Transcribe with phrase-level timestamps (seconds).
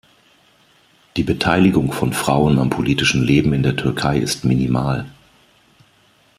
[1.15, 5.05] Die Beteiligung von Frauen am politischen Leben in der Türkei ist minimal.